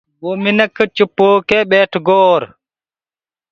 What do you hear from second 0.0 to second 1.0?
وو مِنک